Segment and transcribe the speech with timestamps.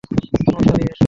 [0.45, 0.99] সমস্যা নেই, হাসো!